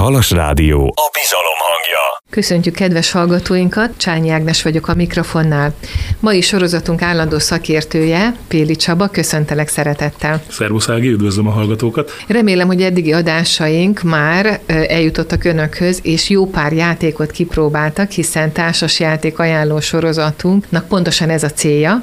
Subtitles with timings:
[0.00, 2.22] Halas Rádió a bizalom hangja.
[2.30, 5.74] Köszöntjük kedves hallgatóinkat, Csányi Ágnes vagyok a mikrofonnál.
[6.20, 10.42] Mai sorozatunk állandó szakértője, Péli Csaba, köszöntelek szeretettel.
[10.50, 12.10] Szervusz Ági, üdvözlöm a hallgatókat.
[12.28, 19.80] Remélem, hogy eddigi adásaink már eljutottak önökhöz, és jó pár játékot kipróbáltak, hiszen társasjáték ajánló
[19.80, 22.02] sorozatunknak pontosan ez a célja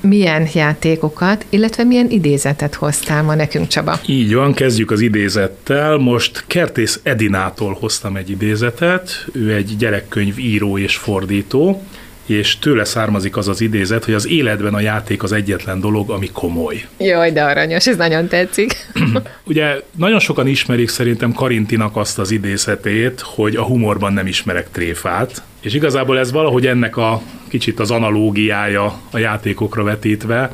[0.00, 4.00] milyen játékokat, illetve milyen idézetet hoztál ma nekünk, Csaba?
[4.06, 5.96] Így van, kezdjük az idézettel.
[5.96, 9.26] Most Kertész Edinától hoztam egy idézetet.
[9.32, 11.82] Ő egy gyerekkönyv író és fordító,
[12.28, 16.30] és tőle származik az az idézet, hogy az életben a játék az egyetlen dolog, ami
[16.32, 16.86] komoly.
[16.98, 18.72] Jaj, de aranyos, ez nagyon tetszik.
[19.44, 25.42] Ugye nagyon sokan ismerik szerintem Karintinak azt az idézetét, hogy a humorban nem ismerek tréfát,
[25.60, 30.52] és igazából ez valahogy ennek a kicsit az analógiája a játékokra vetítve,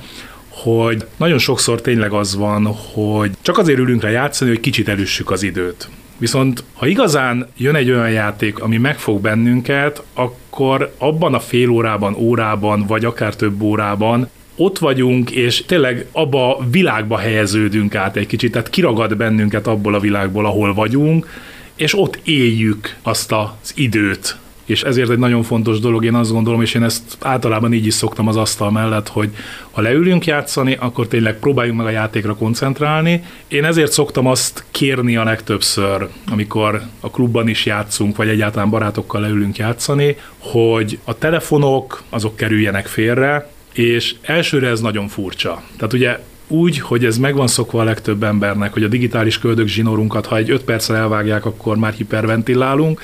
[0.48, 5.30] hogy nagyon sokszor tényleg az van, hogy csak azért ülünk rá játszani, hogy kicsit elüssük
[5.30, 5.88] az időt.
[6.18, 12.14] Viszont ha igazán jön egy olyan játék, ami megfog bennünket, akkor abban a fél órában,
[12.14, 18.26] órában, vagy akár több órában ott vagyunk, és tényleg abba a világba helyeződünk át egy
[18.26, 21.28] kicsit, tehát kiragad bennünket abból a világból, ahol vagyunk,
[21.76, 26.62] és ott éljük azt az időt, és ezért egy nagyon fontos dolog, én azt gondolom,
[26.62, 29.30] és én ezt általában így is szoktam az asztal mellett, hogy
[29.70, 33.24] ha leülünk játszani, akkor tényleg próbáljunk meg a játékra koncentrálni.
[33.48, 39.20] Én ezért szoktam azt kérni a legtöbbször, amikor a klubban is játszunk, vagy egyáltalán barátokkal
[39.20, 45.62] leülünk játszani, hogy a telefonok azok kerüljenek félre, és elsőre ez nagyon furcsa.
[45.76, 50.26] Tehát ugye úgy, hogy ez megvan szokva a legtöbb embernek, hogy a digitális köldök zsinórunkat,
[50.26, 53.00] ha egy 5 percre elvágják, akkor már hiperventilálunk,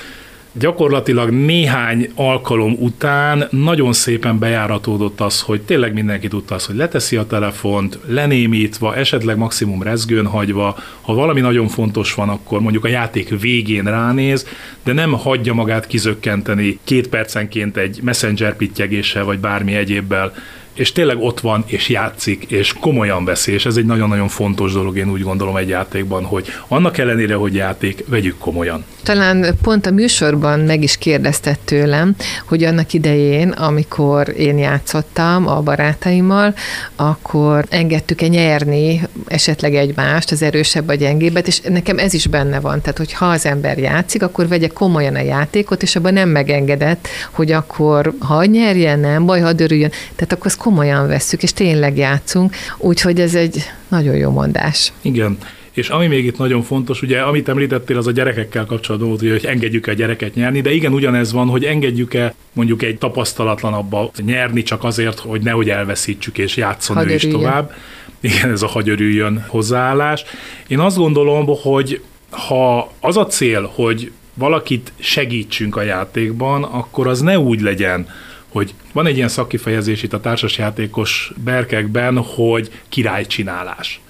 [0.53, 7.15] gyakorlatilag néhány alkalom után nagyon szépen bejáratódott az, hogy tényleg mindenki tudta azt, hogy leteszi
[7.15, 12.87] a telefont, lenémítva, esetleg maximum rezgőn hagyva, ha valami nagyon fontos van, akkor mondjuk a
[12.87, 14.47] játék végén ránéz,
[14.83, 20.33] de nem hagyja magát kizökkenteni két percenként egy messenger pittyegéssel vagy bármi egyébbel
[20.73, 24.97] és tényleg ott van, és játszik, és komolyan veszi, és ez egy nagyon-nagyon fontos dolog,
[24.97, 28.85] én úgy gondolom egy játékban, hogy annak ellenére, hogy játék, vegyük komolyan.
[29.03, 32.15] Talán pont a műsorban meg is kérdeztett tőlem,
[32.45, 36.53] hogy annak idején, amikor én játszottam a barátaimmal,
[36.95, 42.81] akkor engedtük-e nyerni esetleg egymást, az erősebb vagy gyengébbet, és nekem ez is benne van.
[42.81, 47.07] Tehát, hogy ha az ember játszik, akkor vegye komolyan a játékot, és abban nem megengedett,
[47.31, 49.91] hogy akkor ha nyerjen, nem baj, ha dörüljön.
[50.15, 54.93] Tehát akkor komolyan vesszük, és tényleg játszunk, úgyhogy ez egy nagyon jó mondás.
[55.01, 55.37] Igen.
[55.71, 59.45] És ami még itt nagyon fontos, ugye, amit említettél, az a gyerekekkel kapcsolatban volt, hogy
[59.45, 64.83] engedjük a gyereket nyerni, de igen, ugyanez van, hogy engedjük-e mondjuk egy tapasztalatlanabbba nyerni csak
[64.83, 67.73] azért, hogy nehogy elveszítsük és játszon ő is tovább.
[68.19, 70.23] Igen, ez a hagyörüljön hozzáállás.
[70.67, 77.21] Én azt gondolom, hogy ha az a cél, hogy valakit segítsünk a játékban, akkor az
[77.21, 78.07] ne úgy legyen,
[78.51, 84.01] hogy van egy ilyen szakkifejezés itt a társasjátékos berkekben, hogy királycsinálás.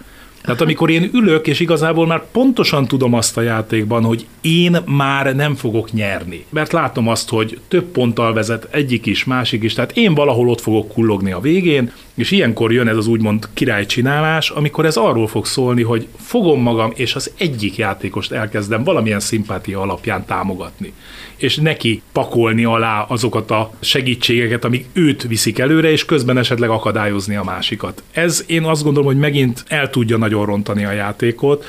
[0.42, 5.36] Tehát amikor én ülök, és igazából már pontosan tudom azt a játékban, hogy én már
[5.36, 6.46] nem fogok nyerni.
[6.50, 10.62] Mert látom azt, hogy több ponttal vezet egyik is, másik is, tehát én valahol ott
[10.62, 15.46] fogok kullogni a végén, és ilyenkor jön ez az úgymond királycsinálás, amikor ez arról fog
[15.46, 20.94] szólni, hogy fogom magam, és az egyik játékost elkezdem valamilyen szimpátia alapján támogatni.
[21.36, 27.36] És neki pakolni alá azokat a segítségeket, amik őt viszik előre, és közben esetleg akadályozni
[27.36, 28.04] a másikat.
[28.12, 31.66] Ez én azt gondolom, hogy megint el tudja nagyon rontani a játékot,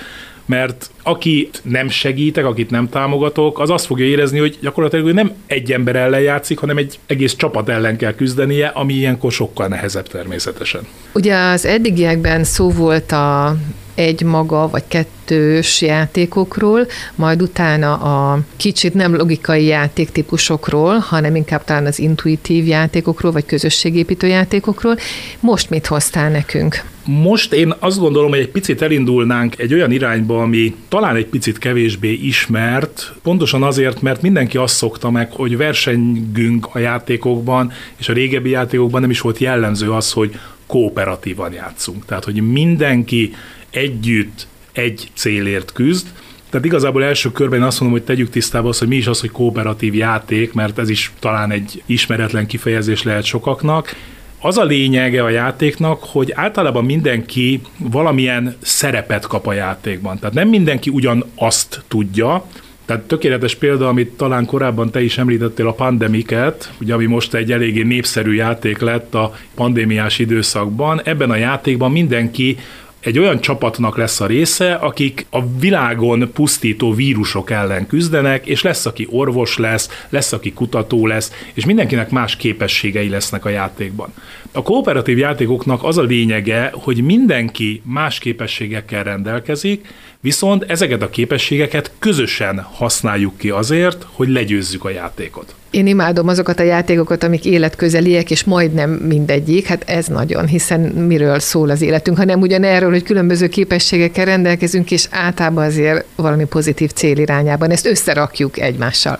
[0.53, 5.33] mert akit nem segítek, akit nem támogatok, az azt fogja érezni, hogy gyakorlatilag ő nem
[5.47, 10.09] egy ember ellen játszik, hanem egy egész csapat ellen kell küzdenie, ami ilyenkor sokkal nehezebb
[10.09, 10.87] természetesen.
[11.15, 13.57] Ugye az eddigiekben szó volt a
[13.95, 21.87] egy maga vagy kettős játékokról, majd utána a kicsit nem logikai játéktípusokról, hanem inkább talán
[21.87, 24.97] az intuitív játékokról, vagy közösségépítő játékokról.
[25.41, 26.85] Most mit hoztál nekünk?
[27.07, 31.59] Most én azt gondolom, hogy egy picit elindulnánk egy olyan irányba, ami talán egy picit
[31.59, 38.13] kevésbé ismert, pontosan azért, mert mindenki azt szokta meg, hogy versengünk a játékokban, és a
[38.13, 42.05] régebbi játékokban nem is volt jellemző az, hogy kooperatívan játszunk.
[42.05, 43.35] Tehát, hogy mindenki
[43.73, 46.07] együtt egy célért küzd,
[46.53, 49.21] tehát igazából első körben én azt mondom, hogy tegyük tisztába azt, hogy mi is az,
[49.21, 53.95] hogy kooperatív játék, mert ez is talán egy ismeretlen kifejezés lehet sokaknak.
[54.41, 60.19] Az a lényege a játéknak, hogy általában mindenki valamilyen szerepet kap a játékban.
[60.19, 62.45] Tehát nem mindenki ugyan azt tudja,
[62.85, 67.53] tehát tökéletes példa, amit talán korábban te is említettél, a pandemiket, ugye, ami most egy
[67.53, 71.01] eléggé népszerű játék lett a pandémiás időszakban.
[71.05, 72.59] Ebben a játékban mindenki
[73.03, 78.87] egy olyan csapatnak lesz a része, akik a világon pusztító vírusok ellen küzdenek, és lesz,
[78.87, 84.13] aki orvos lesz, lesz, aki kutató lesz, és mindenkinek más képességei lesznek a játékban.
[84.53, 91.93] A kooperatív játékoknak az a lényege, hogy mindenki más képességekkel rendelkezik, viszont ezeket a képességeket
[91.99, 95.55] közösen használjuk ki azért, hogy legyőzzük a játékot.
[95.73, 101.39] Én imádom azokat a játékokat, amik életközeliek, és majdnem mindegyik, hát ez nagyon, hiszen miről
[101.39, 106.93] szól az életünk, hanem ugyan erről, hogy különböző képességekkel rendelkezünk, és általában azért valami pozitív
[106.93, 107.71] cél irányában.
[107.71, 109.19] Ezt összerakjuk egymással.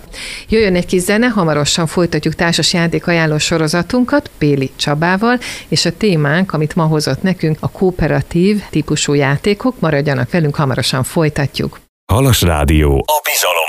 [0.49, 6.53] Jöjjön egy kis zene, hamarosan folytatjuk társas játék ajánló sorozatunkat Péli Csabával, és a témánk,
[6.53, 9.79] amit ma hozott nekünk, a kooperatív típusú játékok.
[9.79, 11.79] Maradjanak velünk, hamarosan folytatjuk.
[12.11, 13.03] Halas Rádió.
[13.07, 13.62] A bizalom.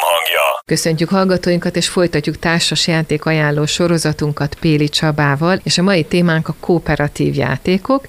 [0.67, 6.55] Köszöntjük hallgatóinkat, és folytatjuk társas játék ajánló sorozatunkat Péli Csabával, és a mai témánk a
[6.61, 8.07] kooperatív játékok.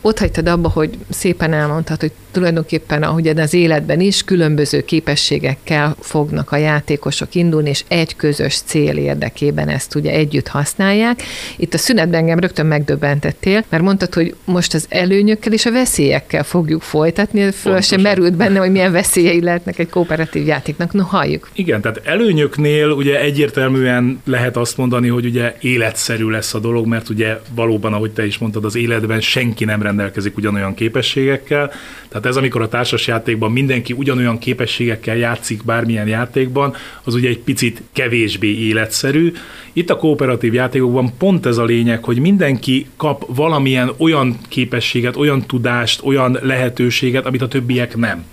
[0.00, 6.52] Ott hagytad abba, hogy szépen elmondtad, hogy tulajdonképpen, ahogy az életben is, különböző képességekkel fognak
[6.52, 11.22] a játékosok indulni, és egy közös cél érdekében ezt ugye együtt használják.
[11.56, 16.44] Itt a szünetben engem rögtön megdöbbentettél, mert mondtad, hogy most az előnyökkel és a veszélyekkel
[16.44, 20.92] fogjuk folytatni, föl sem merült benne, hogy milyen veszélyei lehetnek egy kooperatív játéknak.
[20.92, 21.50] No, halljuk.
[21.52, 27.08] Igen, tehát előnyöknél ugye egyértelműen lehet azt mondani, hogy ugye életszerű lesz a dolog, mert
[27.08, 31.72] ugye valóban, ahogy te is mondtad, az életben senki nem rendelkezik ugyanolyan képességekkel.
[32.08, 37.82] Tehát ez, amikor a társasjátékban mindenki ugyanolyan képességekkel játszik bármilyen játékban, az ugye egy picit
[37.92, 39.32] kevésbé életszerű.
[39.72, 45.46] Itt a kooperatív játékokban pont ez a lényeg, hogy mindenki kap valamilyen olyan képességet, olyan
[45.46, 48.24] tudást, olyan lehetőséget, amit a többiek nem.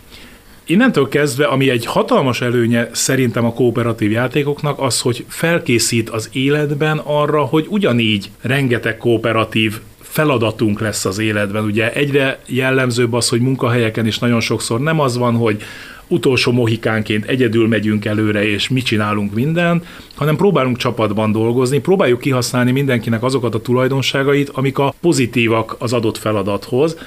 [0.69, 6.97] Innentől kezdve, ami egy hatalmas előnye szerintem a kooperatív játékoknak, az, hogy felkészít az életben
[6.97, 9.79] arra, hogy ugyanígy rengeteg kooperatív
[10.09, 11.63] feladatunk lesz az életben.
[11.63, 15.61] Ugye egyre jellemzőbb az, hogy munkahelyeken is nagyon sokszor nem az van, hogy
[16.07, 19.85] utolsó mohikánként egyedül megyünk előre, és mit csinálunk mindent,
[20.15, 26.17] hanem próbálunk csapatban dolgozni, próbáljuk kihasználni mindenkinek azokat a tulajdonságait, amik a pozitívak az adott
[26.17, 26.97] feladathoz,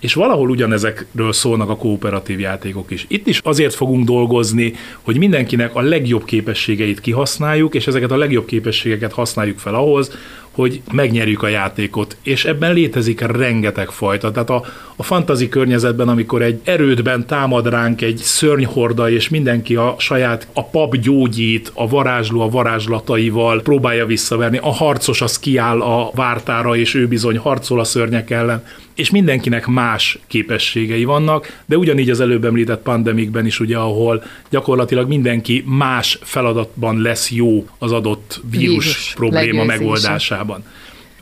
[0.00, 3.04] és valahol ugyanezekről szólnak a kooperatív játékok is.
[3.08, 4.72] Itt is azért fogunk dolgozni,
[5.02, 10.10] hogy mindenkinek a legjobb képességeit kihasználjuk, és ezeket a legjobb képességeket használjuk fel ahhoz,
[10.56, 14.30] hogy megnyerjük a játékot, és ebben létezik rengeteg fajta.
[14.30, 14.64] Tehát a,
[14.96, 20.64] a fantazi környezetben, amikor egy erődben támad ránk egy szörnyhorda, és mindenki a saját a
[20.64, 26.94] pap gyógyít, a varázsló a varázslataival próbálja visszaverni, a harcos az kiáll a vártára, és
[26.94, 28.62] ő bizony harcol a szörnyek ellen,
[28.96, 35.08] és mindenkinek más képességei vannak, de ugyanígy az előbb említett pandemikben is, ugye, ahol gyakorlatilag
[35.08, 40.64] mindenki más feladatban lesz jó az adott vírus, vírus probléma megoldásában.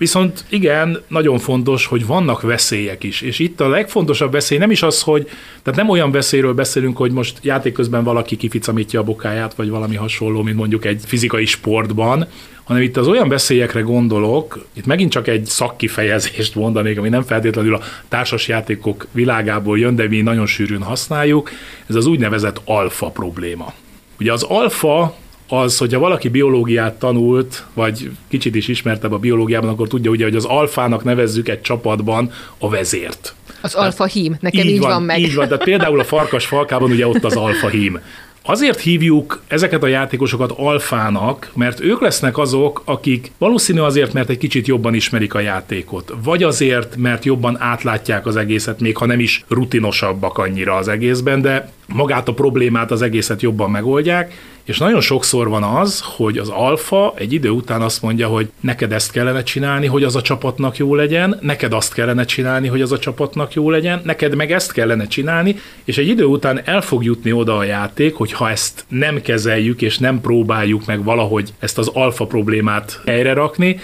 [0.04, 4.82] Viszont igen, nagyon fontos, hogy vannak veszélyek is, és itt a legfontosabb veszély nem is
[4.82, 5.28] az, hogy,
[5.62, 9.96] tehát nem olyan veszélyről beszélünk, hogy most játék közben valaki kificamítja a bokáját, vagy valami
[9.96, 12.26] hasonló, mint mondjuk egy fizikai sportban,
[12.64, 17.74] hanem itt az olyan veszélyekre gondolok, itt megint csak egy szakkifejezést mondanék, ami nem feltétlenül
[17.74, 21.50] a társasjátékok világából jön, de mi nagyon sűrűn használjuk,
[21.86, 23.72] ez az úgynevezett alfa probléma.
[24.18, 25.16] Ugye az alfa
[25.48, 30.36] az, hogyha valaki biológiát tanult, vagy kicsit is ismertebb a biológiában, akkor tudja ugye, hogy
[30.36, 33.34] az alfának nevezzük egy csapatban a vezért.
[33.60, 35.18] Az alfa hím, nekem így, így van, van meg.
[35.18, 38.00] Így van, tehát például a farkas falkában ugye ott az alfa hím.
[38.46, 44.38] Azért hívjuk ezeket a játékosokat alfának, mert ők lesznek azok, akik valószínű azért, mert egy
[44.38, 49.20] kicsit jobban ismerik a játékot, vagy azért, mert jobban átlátják az egészet, még ha nem
[49.20, 54.32] is rutinosabbak annyira az egészben, de magát a problémát, az egészet jobban megoldják,
[54.64, 58.92] és nagyon sokszor van az, hogy az alfa egy idő után azt mondja, hogy neked
[58.92, 62.92] ezt kellene csinálni, hogy az a csapatnak jó legyen, neked azt kellene csinálni, hogy az
[62.92, 67.04] a csapatnak jó legyen, neked meg ezt kellene csinálni, és egy idő után el fog
[67.04, 71.78] jutni oda a játék, hogy ha ezt nem kezeljük és nem próbáljuk meg valahogy ezt
[71.78, 73.80] az alfa problémát helyre rakni,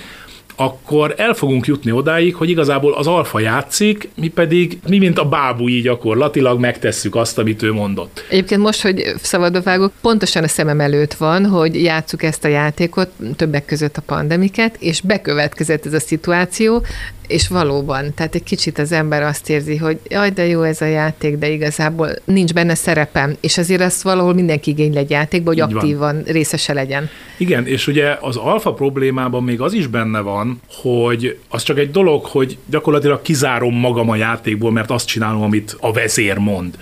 [0.60, 5.24] akkor el fogunk jutni odáig, hogy igazából az alfa játszik, mi pedig, mi mint a
[5.24, 8.24] bábúi gyakorlatilag megtesszük azt, amit ő mondott.
[8.30, 13.08] Egyébként most, hogy szabadba vágok, pontosan a szemem előtt van, hogy játsszuk ezt a játékot,
[13.36, 16.82] többek között a pandemiket, és bekövetkezett ez a szituáció,
[17.30, 20.84] és valóban, tehát egy kicsit az ember azt érzi, hogy jaj, de jó ez a
[20.84, 25.56] játék, de igazából nincs benne szerepem, és azért azt valahol mindenki igény egy játékba, hogy
[25.58, 26.22] Így aktívan van.
[26.26, 27.08] részese legyen.
[27.36, 30.49] Igen, és ugye az alfa problémában még az is benne van,
[30.82, 35.76] hogy az csak egy dolog, hogy gyakorlatilag kizárom magam a játékból, mert azt csinálom, amit
[35.80, 36.78] a vezér mond.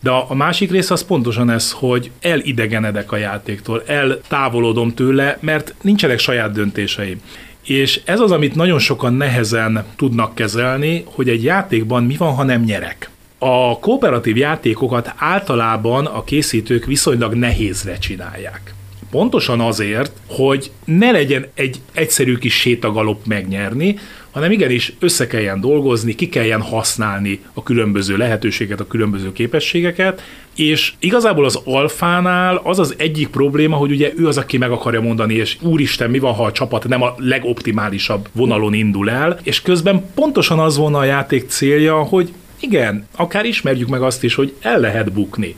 [0.00, 6.18] De a másik rész az pontosan ez, hogy elidegenedek a játéktól, eltávolodom tőle, mert nincsenek
[6.18, 7.20] saját döntéseim.
[7.62, 12.42] És ez az, amit nagyon sokan nehezen tudnak kezelni, hogy egy játékban mi van, ha
[12.42, 13.10] nem nyerek.
[13.38, 18.75] A kooperatív játékokat általában a készítők viszonylag nehézre csinálják.
[19.16, 23.98] Pontosan azért, hogy ne legyen egy egyszerű kis sétagalop megnyerni,
[24.30, 30.22] hanem igenis össze kelljen dolgozni, ki kelljen használni a különböző lehetőséget, a különböző képességeket,
[30.56, 35.00] és igazából az alfánál az az egyik probléma, hogy ugye ő az, aki meg akarja
[35.00, 39.62] mondani, és úristen, mi van, ha a csapat nem a legoptimálisabb vonalon indul el, és
[39.62, 44.54] közben pontosan az volna a játék célja, hogy igen, akár ismerjük meg azt is, hogy
[44.60, 45.56] el lehet bukni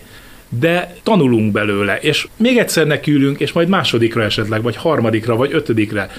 [0.48, 6.10] de tanulunk belőle, és még egyszer nekülünk, és majd másodikra esetleg, vagy harmadikra, vagy ötödikre.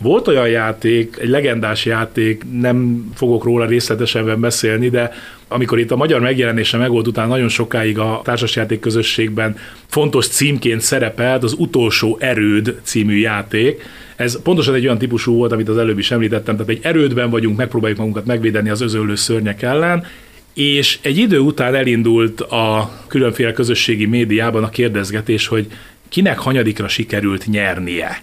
[0.00, 5.12] Volt olyan játék, egy legendás játék, nem fogok róla részletesen beszélni, de
[5.48, 11.42] amikor itt a magyar megjelenése megvolt után nagyon sokáig a társasjáték közösségben fontos címként szerepelt
[11.42, 13.82] az Utolsó Erőd című játék.
[14.16, 17.56] Ez pontosan egy olyan típusú volt, amit az előbb is említettem, tehát egy erődben vagyunk,
[17.56, 20.06] megpróbáljuk magunkat megvédeni az özöllő szörnyek ellen,
[20.54, 25.66] és egy idő után elindult a különféle közösségi médiában a kérdezgetés, hogy
[26.08, 28.22] kinek hanyadikra sikerült nyernie.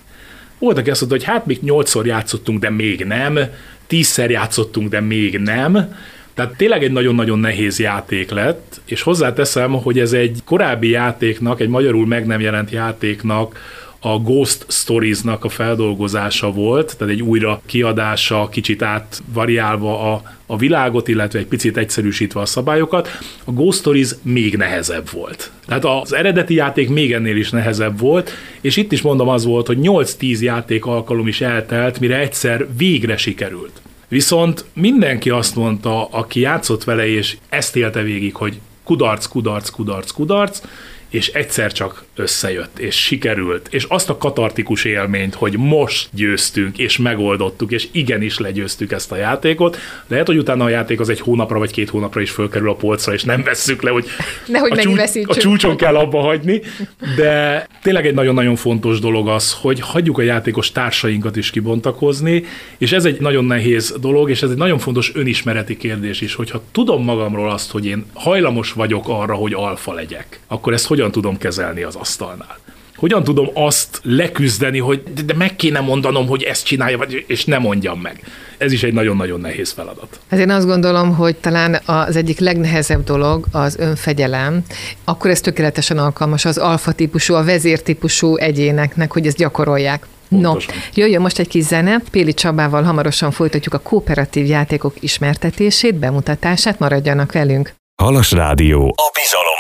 [0.60, 3.40] Volt, aki azt mondta, hogy hát még nyolcszor játszottunk, de még nem,
[3.88, 5.96] tízszer játszottunk, de még nem.
[6.34, 11.70] Tehát tényleg egy nagyon-nagyon nehéz játék lett, és hozzáteszem, hogy ez egy korábbi játéknak, egy
[11.70, 13.60] magyarul meg nem jelent játéknak
[14.04, 21.08] a Ghost Stories-nak a feldolgozása volt, tehát egy újra kiadása, kicsit átvariálva a, a világot,
[21.08, 23.10] illetve egy picit egyszerűsítve a szabályokat.
[23.44, 25.52] A Ghost Stories még nehezebb volt.
[25.66, 28.32] Tehát az eredeti játék még ennél is nehezebb volt,
[28.62, 33.18] és itt is mondom az volt, hogy 8-10 játék alkalom is eltelt, mire egyszer végre
[33.18, 33.82] sikerült.
[34.08, 40.12] Viszont mindenki azt mondta, aki játszott vele, és ezt élte végig, hogy kudarc, kudarc, kudarc,
[40.12, 40.62] kudarc,
[41.12, 46.98] és egyszer csak összejött, és sikerült, és azt a katartikus élményt, hogy most győztünk, és
[46.98, 49.78] megoldottuk, és igenis legyőztük ezt a játékot.
[50.08, 53.14] Lehet, hogy utána a játék az egy hónapra vagy két hónapra is fölkerül a polcra,
[53.14, 54.06] és nem vesszük le, hogy
[54.48, 56.62] Nehogy a, csúcs, a csúcson kell abba hagyni,
[57.16, 62.44] de tényleg egy nagyon-nagyon fontos dolog az, hogy hagyjuk a játékos társainkat is kibontakozni,
[62.78, 66.64] és ez egy nagyon nehéz dolog, és ez egy nagyon fontos önismereti kérdés is, hogyha
[66.72, 71.38] tudom magamról azt, hogy én hajlamos vagyok arra, hogy alfa legyek, akkor ezt hogyan tudom
[71.38, 72.58] kezelni az asztalnál?
[72.96, 77.46] Hogyan tudom azt leküzdeni, hogy de, de meg kéne mondanom, hogy ezt csinálja, vagy, és
[77.46, 78.20] ne mondjam meg.
[78.58, 80.20] Ez is egy nagyon-nagyon nehéz feladat.
[80.30, 84.64] Hát én azt gondolom, hogy talán az egyik legnehezebb dolog az önfegyelem,
[85.04, 90.08] akkor ez tökéletesen alkalmas az alfa típusú, a vezértípusú egyéneknek, hogy ezt gyakorolják.
[90.30, 90.76] Pontosan.
[90.76, 92.02] No, jöjjön most egy kis zene.
[92.12, 97.74] Péli Csabával hamarosan folytatjuk a kooperatív játékok ismertetését, bemutatását, maradjanak velünk.
[98.02, 98.96] Halas Rádió.
[98.98, 99.51] A bizalom.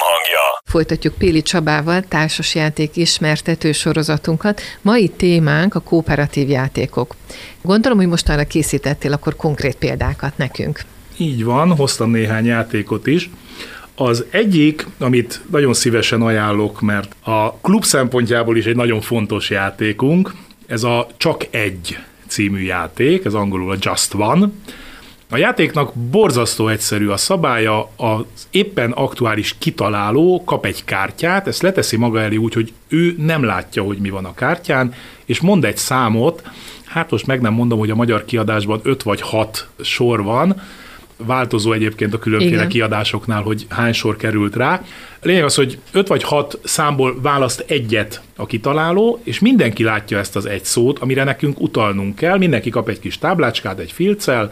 [0.71, 4.61] Folytatjuk Péli Csabával társasjáték ismertető sorozatunkat.
[4.81, 7.15] Mai témánk a kooperatív játékok.
[7.61, 10.81] Gondolom, hogy mostanra készítettél akkor konkrét példákat nekünk.
[11.17, 13.29] Így van, hoztam néhány játékot is.
[13.95, 20.33] Az egyik, amit nagyon szívesen ajánlok, mert a klub szempontjából is egy nagyon fontos játékunk,
[20.67, 21.97] ez a Csak egy
[22.27, 24.51] című játék, ez angolul a Just One.
[25.33, 31.97] A játéknak borzasztó egyszerű a szabálya, az éppen aktuális kitaláló kap egy kártyát, ezt leteszi
[31.97, 34.93] maga elé úgy, hogy ő nem látja, hogy mi van a kártyán,
[35.25, 36.43] és mond egy számot,
[36.85, 40.61] hát most meg nem mondom, hogy a magyar kiadásban 5 vagy 6 sor van,
[41.25, 42.69] változó egyébként a különféle Igen.
[42.69, 44.81] kiadásoknál, hogy hány sor került rá.
[45.21, 50.35] Lényeg az, hogy 5 vagy 6 számból választ egyet a kitaláló, és mindenki látja ezt
[50.35, 54.51] az egy szót, amire nekünk utalnunk kell, mindenki kap egy kis táblácskát, egy filccel,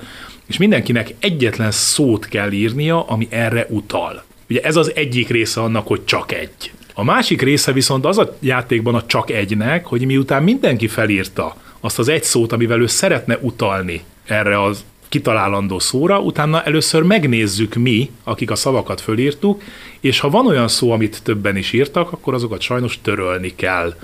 [0.50, 4.24] és mindenkinek egyetlen szót kell írnia, ami erre utal.
[4.50, 6.72] Ugye ez az egyik része annak, hogy csak egy.
[6.94, 12.00] A másik része viszont az a játékban a csak egynek, hogy miután mindenki felírta azt
[12.00, 18.12] az egy szót, amivel ő szeretne utalni erre az kitalálandó szóra, utána először megnézzük mi,
[18.24, 19.62] akik a szavakat fölírtuk,
[20.00, 23.96] és ha van olyan szó, amit többen is írtak, akkor azokat sajnos törölni kell.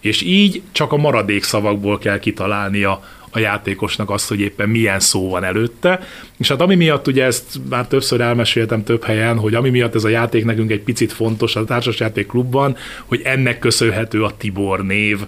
[0.00, 3.02] És így csak a maradék szavakból kell kitalálnia
[3.38, 6.00] a játékosnak azt, hogy éppen milyen szó van előtte.
[6.38, 10.04] És hát ami miatt ugye ezt már többször elmeséltem több helyen, hogy ami miatt ez
[10.04, 15.18] a játék nekünk egy picit fontos a társasjáték klubban, hogy ennek köszönhető a Tibor név,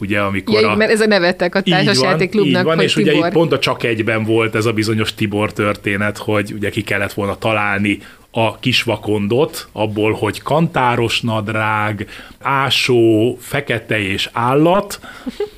[0.00, 0.76] ugye amikor ja, a...
[0.76, 3.12] mert ez a nevettek a társasjáték klubnak, így van, hogy és Tibor.
[3.12, 6.82] ugye itt pont a csak egyben volt ez a bizonyos Tibor történet, hogy ugye ki
[6.82, 7.98] kellett volna találni
[8.30, 12.08] a kisvakondot, abból, hogy kantáros nadrág,
[12.40, 15.00] ásó, fekete és állat,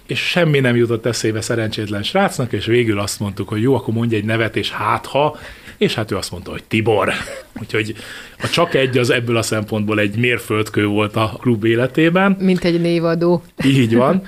[0.06, 4.14] és semmi nem jutott eszébe szerencsétlen srácnak, és végül azt mondtuk, hogy jó, akkor mondj
[4.14, 5.38] egy nevet, és hát ha,
[5.78, 7.12] és hát ő azt mondta, hogy Tibor.
[7.60, 7.94] Úgyhogy
[8.42, 12.36] a csak egy az ebből a szempontból egy mérföldkő volt a klub életében.
[12.40, 13.42] Mint egy névadó.
[13.64, 14.22] Így van.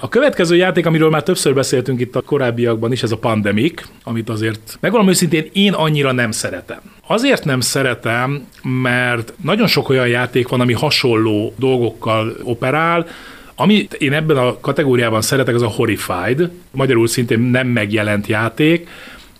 [0.00, 4.28] A következő játék, amiről már többször beszéltünk itt a korábbiakban is, ez a Pandemic, amit
[4.28, 6.80] azért megvalom őszintén én annyira nem szeretem.
[7.06, 13.06] Azért nem szeretem, mert nagyon sok olyan játék van, ami hasonló dolgokkal operál,
[13.54, 18.88] amit én ebben a kategóriában szeretek, az a Horrified, magyarul szintén nem megjelent játék,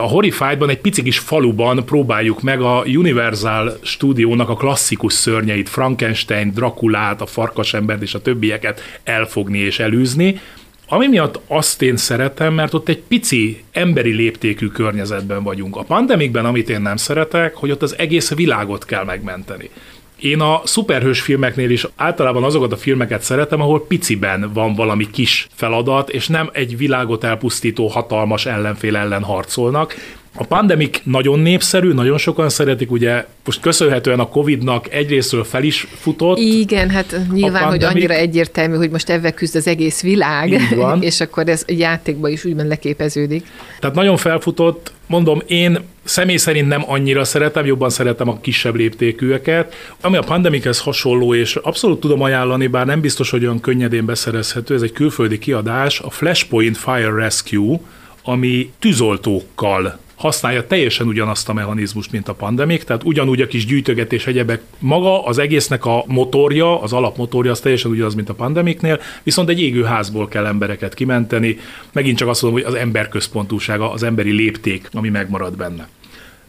[0.01, 6.53] a Horrified-ban egy pici kis faluban próbáljuk meg a Universal stúdiónak a klasszikus szörnyeit, Frankenstein,
[6.55, 10.41] Drakulát, a farkasembert és a többieket elfogni és elűzni,
[10.89, 15.77] ami miatt azt én szeretem, mert ott egy pici emberi léptékű környezetben vagyunk.
[15.77, 19.71] A pandemikben, amit én nem szeretek, hogy ott az egész világot kell megmenteni.
[20.21, 25.47] Én a szuperhős filmeknél is általában azokat a filmeket szeretem, ahol piciben van valami kis
[25.55, 29.95] feladat, és nem egy világot elpusztító hatalmas ellenfél ellen harcolnak.
[30.35, 35.87] A pandemik nagyon népszerű, nagyon sokan szeretik, ugye most köszönhetően a Covid-nak egyrésztről fel is
[35.99, 36.39] futott.
[36.39, 37.87] Igen, hát nyilván, pandemik...
[37.87, 40.61] hogy annyira egyértelmű, hogy most ebben küzd az egész világ,
[41.01, 43.47] és akkor ez játékba is úgymond leképeződik.
[43.81, 45.79] Tehát nagyon felfutott, mondom, én
[46.09, 49.75] személy szerint nem annyira szeretem, jobban szeretem a kisebb léptékűeket.
[50.01, 54.75] Ami a pandemikhez hasonló, és abszolút tudom ajánlani, bár nem biztos, hogy olyan könnyedén beszerezhető,
[54.75, 57.81] ez egy külföldi kiadás, a Flashpoint Fire Rescue,
[58.23, 64.27] ami tűzoltókkal használja teljesen ugyanazt a mechanizmust, mint a pandemik, tehát ugyanúgy a kis gyűjtögetés
[64.27, 64.63] egyebek.
[64.79, 69.61] Maga az egésznek a motorja, az alapmotorja az teljesen ugyanaz, mint a pandemiknél, viszont egy
[69.61, 71.59] égő házból kell embereket kimenteni.
[71.93, 75.89] Megint csak azt mondom, hogy az emberközpontúsága, az emberi lépték, ami megmarad benne.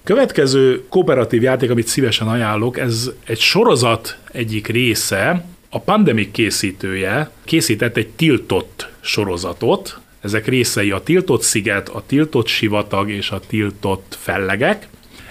[0.10, 7.98] Következő kooperatív játék, amit szívesen ajánlok, ez egy sorozat egyik része, a Pandemic készítője készített
[7.98, 14.88] egy tiltott sorozatot, ezek részei a tiltott sziget, a tiltott sivatag és a tiltott fellegek.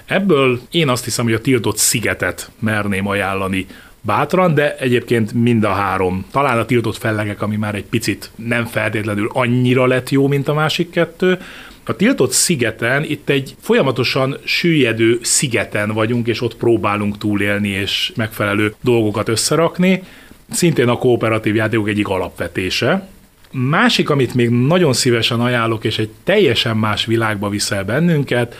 [0.07, 3.67] Ebből én azt hiszem, hogy a tiltott szigetet merném ajánlani
[4.01, 6.27] bátran, de egyébként mind a három.
[6.31, 10.55] Talán a tiltott fellegek, ami már egy picit nem feltétlenül annyira lett jó, mint a
[10.55, 11.39] másik kettő.
[11.89, 18.75] A tiltott szigeten itt egy folyamatosan süllyedő szigeten vagyunk, és ott próbálunk túlélni és megfelelő
[18.81, 20.03] dolgokat összerakni.
[20.51, 23.09] Szintén a kooperatív játékok egyik alapvetése.
[23.51, 28.55] Másik, amit még nagyon szívesen ajánlok, és egy teljesen más világba viszel bennünket,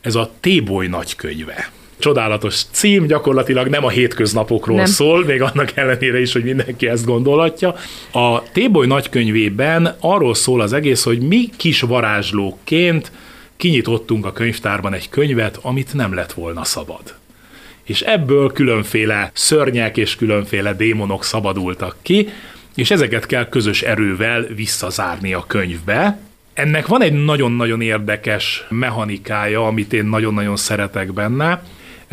[0.00, 4.86] ez a Téboly nagykönyve csodálatos cím, gyakorlatilag nem a hétköznapokról nem.
[4.86, 7.74] szól, még annak ellenére is, hogy mindenki ezt gondolhatja.
[8.12, 13.12] A Téboly nagykönyvében arról szól az egész, hogy mi kis varázslóként
[13.56, 17.14] kinyitottunk a könyvtárban egy könyvet, amit nem lett volna szabad.
[17.84, 22.28] És ebből különféle szörnyek és különféle démonok szabadultak ki,
[22.74, 26.18] és ezeket kell közös erővel visszazárni a könyvbe.
[26.54, 31.62] Ennek van egy nagyon-nagyon érdekes mechanikája, amit én nagyon-nagyon szeretek benne,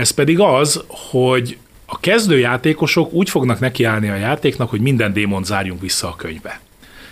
[0.01, 5.81] ez pedig az, hogy a kezdőjátékosok úgy fognak nekiállni a játéknak, hogy minden démon zárjunk
[5.81, 6.59] vissza a könyvbe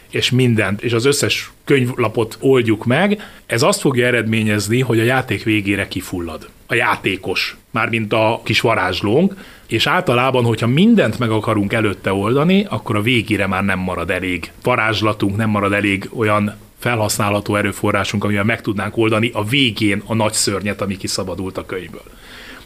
[0.09, 5.43] és mindent, és az összes könyvlapot oldjuk meg, ez azt fogja eredményezni, hogy a játék
[5.43, 6.49] végére kifullad.
[6.67, 9.35] A játékos, mármint a kis varázslónk,
[9.67, 14.51] és általában, hogyha mindent meg akarunk előtte oldani, akkor a végére már nem marad elég
[14.63, 20.33] varázslatunk, nem marad elég olyan felhasználható erőforrásunk, amivel meg tudnánk oldani a végén a nagy
[20.33, 22.03] szörnyet, ami kiszabadult a könyvből.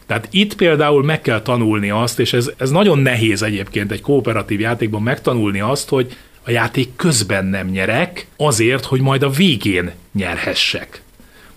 [0.05, 4.59] Tehát itt például meg kell tanulni azt, és ez, ez nagyon nehéz egyébként egy kooperatív
[4.59, 11.01] játékban megtanulni azt, hogy a játék közben nem nyerek, azért, hogy majd a végén nyerhessek.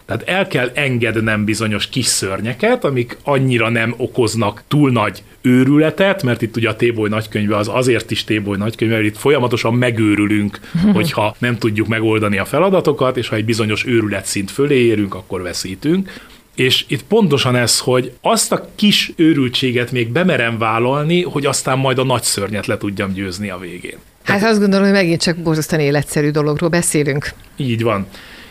[0.07, 6.43] Tehát el kell engednem bizonyos kis szörnyeket, amik annyira nem okoznak túl nagy őrületet, mert
[6.43, 10.61] itt ugye a Téboly nagykönyve az azért is Téboly nagykönyve, mert itt folyamatosan megőrülünk,
[10.95, 15.43] hogyha nem tudjuk megoldani a feladatokat, és ha egy bizonyos őrület szint fölé érünk, akkor
[15.43, 16.11] veszítünk.
[16.57, 21.99] És itt pontosan ez, hogy azt a kis őrültséget még bemerem vállalni, hogy aztán majd
[21.99, 23.99] a nagy szörnyet le tudjam győzni a végén.
[24.23, 27.31] Hát azt gondolom, hogy megint csak borzasztóan életszerű dologról beszélünk.
[27.57, 28.07] Így van.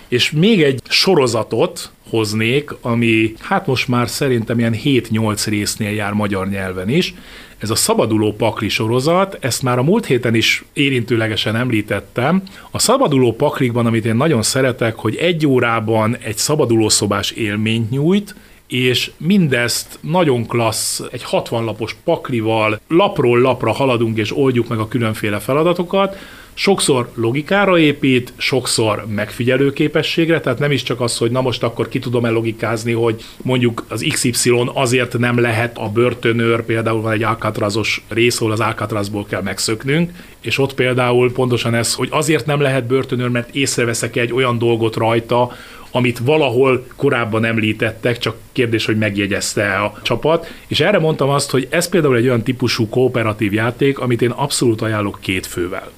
[0.08, 6.50] És még egy sorozatot hoznék, ami hát most már szerintem ilyen 7-8 résznél jár magyar
[6.50, 7.13] nyelven is.
[7.58, 12.44] Ez a Szabaduló Pakli sorozat, ezt már a múlt héten is érintőlegesen említettem.
[12.72, 18.36] A Szabaduló Paklikban, amit én nagyon szeretek, hogy egy órában egy szabadulószobás élményt nyújt,
[18.68, 24.88] és mindezt nagyon klassz, egy 60 lapos paklival lapról lapra haladunk és oldjuk meg a
[24.88, 26.18] különféle feladatokat,
[26.58, 31.89] sokszor logikára épít, sokszor megfigyelő képességre, tehát nem is csak az, hogy na most akkor
[31.89, 37.24] ki tudom elogikázni, hogy mondjuk az XY azért nem lehet a börtönőr, például van egy
[37.24, 42.60] Alcatrazos rész, ahol az Alcatrazból kell megszöknünk, és ott például pontosan ez, hogy azért nem
[42.60, 45.52] lehet börtönőr, mert észreveszek egy olyan dolgot rajta,
[45.91, 50.54] amit valahol korábban említettek, csak kérdés, hogy megjegyezte a csapat.
[50.68, 54.82] És erre mondtam azt, hogy ez például egy olyan típusú kooperatív játék, amit én abszolút
[54.82, 55.91] ajánlok két fővel.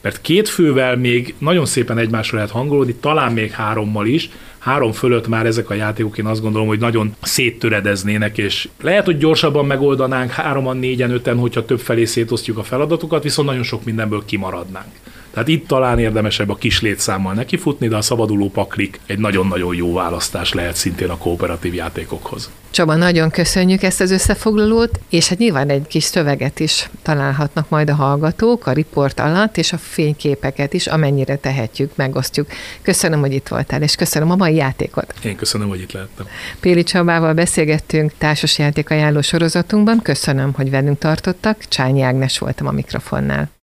[0.00, 5.28] Mert két fővel még nagyon szépen egymásra lehet hangolódni, talán még hárommal is, három fölött
[5.28, 10.30] már ezek a játékok én azt gondolom, hogy nagyon széttöredeznének, és lehet, hogy gyorsabban megoldanánk
[10.30, 14.92] hároman, négyen, öten, hogyha több felé szétosztjuk a feladatokat, viszont nagyon sok mindenből kimaradnánk.
[15.30, 19.92] Tehát itt talán érdemesebb a kis létszámmal nekifutni, de a szabaduló paklik egy nagyon-nagyon jó
[19.92, 22.50] választás lehet szintén a kooperatív játékokhoz.
[22.70, 27.90] Csaba, nagyon köszönjük ezt az összefoglalót, és hát nyilván egy kis szöveget is találhatnak majd
[27.90, 32.46] a hallgatók a riport alatt, és a fényképeket is, amennyire tehetjük, megosztjuk.
[32.82, 35.14] Köszönöm, hogy itt voltál, és köszönöm a mai játékot.
[35.24, 36.26] Én köszönöm, hogy itt lehettem.
[36.60, 40.02] Péli Csabával beszélgettünk társasjáték ajánló sorozatunkban.
[40.02, 41.58] Köszönöm, hogy velünk tartottak.
[41.68, 43.50] Csányi Ágnes voltam a mikrofonnál.